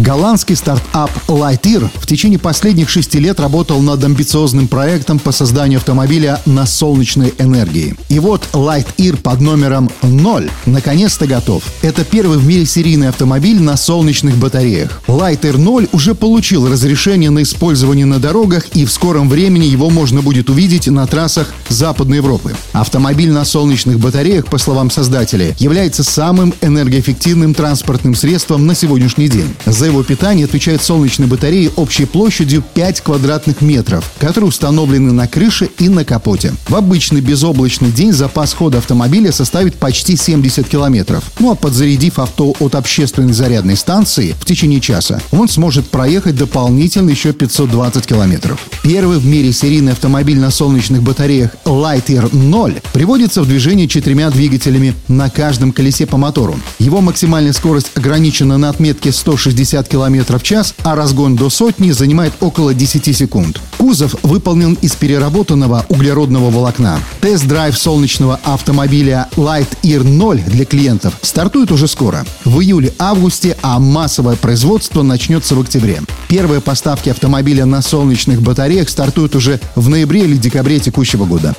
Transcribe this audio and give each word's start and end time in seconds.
Голландский 0.00 0.56
стартап 0.56 1.10
Lightyear 1.28 1.90
в 1.94 2.06
течение 2.06 2.38
последних 2.38 2.88
шести 2.88 3.18
лет 3.18 3.38
работал 3.38 3.80
над 3.82 4.02
амбициозным 4.02 4.66
проектом 4.66 5.18
по 5.18 5.30
созданию 5.30 5.76
автомобиля 5.76 6.40
на 6.46 6.64
солнечной 6.64 7.34
энергии. 7.38 7.94
И 8.08 8.18
вот 8.18 8.48
Lightyear 8.54 9.18
под 9.18 9.42
номером 9.42 9.90
0 10.00 10.50
наконец-то 10.64 11.26
готов. 11.26 11.64
Это 11.82 12.04
первый 12.04 12.38
в 12.38 12.46
мире 12.46 12.64
серийный 12.64 13.10
автомобиль 13.10 13.60
на 13.60 13.76
солнечных 13.76 14.36
батареях. 14.36 15.02
Lightyear 15.06 15.58
0 15.58 15.88
уже 15.92 16.14
получил 16.14 16.66
разрешение 16.66 17.28
на 17.28 17.42
использование 17.42 18.06
на 18.06 18.18
дорогах 18.18 18.68
и 18.68 18.86
в 18.86 18.92
скором 18.92 19.28
времени 19.28 19.66
его 19.66 19.90
можно 19.90 20.22
будет 20.22 20.48
увидеть 20.48 20.86
на 20.86 21.06
трассах 21.06 21.52
Западной 21.68 22.18
Европы. 22.18 22.56
Автомобиль 22.72 23.32
на 23.32 23.44
солнечных 23.44 23.98
батареях, 23.98 24.46
по 24.46 24.56
словам 24.56 24.90
создателей, 24.90 25.54
является 25.58 26.04
самым 26.04 26.54
энергоэффективным 26.62 27.52
транспортным 27.52 28.14
средством 28.14 28.66
на 28.66 28.74
сегодняшний 28.74 29.28
день. 29.28 29.54
Его 29.90 30.02
питание 30.02 30.44
отвечают 30.44 30.82
солнечные 30.82 31.26
батареи 31.26 31.70
общей 31.76 32.04
площадью 32.04 32.62
5 32.74 33.00
квадратных 33.00 33.60
метров, 33.60 34.10
которые 34.18 34.48
установлены 34.48 35.12
на 35.12 35.26
крыше 35.26 35.68
и 35.78 35.88
на 35.88 36.04
капоте. 36.04 36.54
В 36.68 36.74
обычный 36.74 37.20
безоблачный 37.20 37.90
день 37.90 38.12
запас 38.12 38.52
хода 38.52 38.78
автомобиля 38.78 39.32
составит 39.32 39.74
почти 39.74 40.16
70 40.16 40.68
километров. 40.68 41.24
Ну 41.38 41.50
а 41.50 41.54
подзарядив 41.54 42.18
авто 42.18 42.54
от 42.60 42.74
общественной 42.74 43.32
зарядной 43.32 43.76
станции 43.76 44.34
в 44.40 44.44
течение 44.44 44.80
часа, 44.80 45.20
он 45.32 45.48
сможет 45.48 45.88
проехать 45.88 46.36
дополнительно 46.36 47.10
еще 47.10 47.32
520 47.32 48.06
километров. 48.06 48.60
Первый 48.82 49.18
в 49.18 49.26
мире 49.26 49.52
серийный 49.52 49.92
автомобиль 49.92 50.38
на 50.38 50.50
солнечных 50.50 51.02
батареях 51.02 51.50
Lightyear 51.64 52.34
0 52.34 52.80
приводится 52.92 53.42
в 53.42 53.48
движение 53.48 53.88
четырьмя 53.88 54.30
двигателями 54.30 54.94
на 55.08 55.30
каждом 55.30 55.72
колесе 55.72 56.06
по 56.06 56.16
мотору. 56.16 56.58
Его 56.78 57.00
максимальная 57.00 57.52
скорость 57.52 57.90
ограничена 57.94 58.56
на 58.58 58.68
отметке 58.68 59.12
160 59.12 59.79
150 59.80 59.88
км 59.88 60.38
в 60.38 60.42
час, 60.42 60.74
а 60.82 60.94
разгон 60.94 61.36
до 61.36 61.50
сотни 61.50 61.90
занимает 61.92 62.32
около 62.40 62.74
10 62.74 63.16
секунд. 63.16 63.60
Кузов 63.78 64.14
выполнен 64.22 64.74
из 64.82 64.94
переработанного 64.94 65.84
углеродного 65.88 66.50
волокна. 66.50 66.98
Тест-драйв 67.20 67.76
солнечного 67.76 68.38
автомобиля 68.44 69.28
Light 69.36 69.68
Ear 69.82 70.02
0 70.02 70.42
для 70.46 70.64
клиентов 70.64 71.14
стартует 71.22 71.72
уже 71.72 71.88
скоро. 71.88 72.24
В 72.44 72.60
июле-августе, 72.60 73.56
а 73.62 73.78
массовое 73.78 74.36
производство 74.36 75.02
начнется 75.02 75.54
в 75.54 75.60
октябре. 75.60 76.00
Первые 76.28 76.60
поставки 76.60 77.08
автомобиля 77.08 77.64
на 77.64 77.82
солнечных 77.82 78.42
батареях 78.42 78.88
стартуют 78.88 79.34
уже 79.34 79.60
в 79.74 79.88
ноябре 79.88 80.22
или 80.22 80.36
декабре 80.36 80.78
текущего 80.78 81.24
года. 81.24 81.54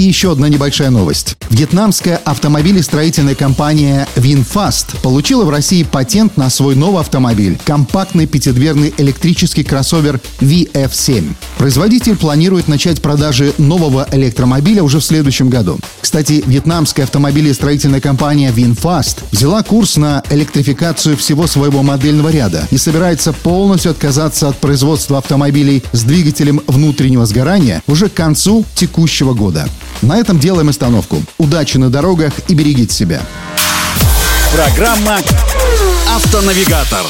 И 0.00 0.02
еще 0.02 0.32
одна 0.32 0.48
небольшая 0.48 0.88
новость. 0.88 1.36
Вьетнамская 1.50 2.16
автомобилестроительная 2.24 3.34
компания 3.34 4.08
VinFast 4.16 4.98
получила 5.02 5.44
в 5.44 5.50
России 5.50 5.82
патент 5.82 6.38
на 6.38 6.48
свой 6.48 6.74
новый 6.74 7.02
автомобиль– 7.02 7.60
компактный 7.66 8.26
пятидверный 8.26 8.94
электрический 8.96 9.62
кроссовер 9.62 10.18
VF7. 10.40 11.34
Производитель 11.58 12.16
планирует 12.16 12.66
начать 12.66 13.02
продажи 13.02 13.52
нового 13.58 14.08
электромобиля 14.10 14.82
уже 14.82 15.00
в 15.00 15.04
следующем 15.04 15.50
году. 15.50 15.78
Кстати, 16.00 16.42
вьетнамская 16.46 17.04
автомобилестроительная 17.04 18.00
компания 18.00 18.52
VinFast 18.52 19.18
взяла 19.32 19.62
курс 19.62 19.98
на 19.98 20.22
электрификацию 20.30 21.18
всего 21.18 21.46
своего 21.46 21.82
модельного 21.82 22.30
ряда 22.30 22.66
и 22.70 22.78
собирается 22.78 23.34
полностью 23.34 23.90
отказаться 23.90 24.48
от 24.48 24.56
производства 24.56 25.18
автомобилей 25.18 25.82
с 25.92 26.04
двигателем 26.04 26.62
внутреннего 26.66 27.26
сгорания 27.26 27.82
уже 27.86 28.08
к 28.08 28.14
концу 28.14 28.64
текущего 28.74 29.34
года. 29.34 29.68
На 30.02 30.18
этом 30.18 30.38
делаем 30.38 30.68
остановку. 30.68 31.22
Удачи 31.38 31.76
на 31.76 31.90
дорогах 31.90 32.32
и 32.48 32.54
берегите 32.54 32.94
себя. 32.94 33.20
Программа 34.54 35.18
«Автонавигатор». 36.08 37.04